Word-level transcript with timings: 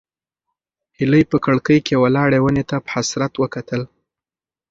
هیلې 0.97 1.21
په 1.31 1.37
کړکۍ 1.45 1.79
کې 1.85 2.01
ولاړې 2.03 2.39
ونې 2.41 2.63
ته 2.69 2.77
په 2.85 2.89
حسرت 2.95 3.33
وکتل. 3.37 3.81